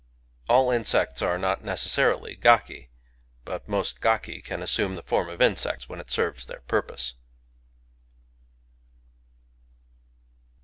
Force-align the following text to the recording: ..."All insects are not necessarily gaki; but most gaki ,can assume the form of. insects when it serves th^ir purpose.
..."All 0.49 0.71
insects 0.71 1.21
are 1.21 1.37
not 1.37 1.63
necessarily 1.63 2.35
gaki; 2.35 2.89
but 3.45 3.67
most 3.69 4.01
gaki 4.01 4.41
,can 4.41 4.63
assume 4.63 4.95
the 4.95 5.03
form 5.03 5.29
of. 5.29 5.43
insects 5.43 5.87
when 5.87 5.99
it 5.99 6.09
serves 6.09 6.47
th^ir 6.47 6.65
purpose. 6.65 7.13